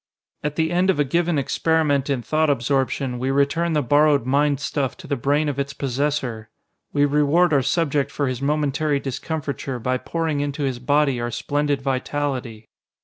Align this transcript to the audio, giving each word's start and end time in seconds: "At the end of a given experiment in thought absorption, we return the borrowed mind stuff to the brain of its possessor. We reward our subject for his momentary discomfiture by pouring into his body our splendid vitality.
"At 0.43 0.55
the 0.55 0.71
end 0.71 0.89
of 0.89 0.99
a 0.99 1.03
given 1.03 1.37
experiment 1.37 2.09
in 2.09 2.23
thought 2.23 2.49
absorption, 2.49 3.19
we 3.19 3.29
return 3.29 3.73
the 3.73 3.83
borrowed 3.83 4.25
mind 4.25 4.59
stuff 4.59 4.97
to 4.97 5.05
the 5.05 5.15
brain 5.15 5.47
of 5.47 5.59
its 5.59 5.73
possessor. 5.75 6.49
We 6.91 7.05
reward 7.05 7.53
our 7.53 7.61
subject 7.61 8.09
for 8.09 8.27
his 8.27 8.41
momentary 8.41 8.99
discomfiture 8.99 9.77
by 9.77 9.99
pouring 9.99 10.39
into 10.39 10.63
his 10.63 10.79
body 10.79 11.21
our 11.21 11.29
splendid 11.29 11.83
vitality. 11.83 12.67